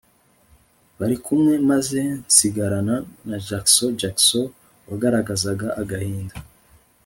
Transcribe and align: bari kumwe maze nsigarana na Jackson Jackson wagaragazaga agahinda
bari 0.99 1.15
kumwe 1.25 1.53
maze 1.71 1.99
nsigarana 2.27 2.95
na 3.29 3.37
Jackson 3.47 3.89
Jackson 4.01 4.45
wagaragazaga 4.89 5.67
agahinda 5.81 6.35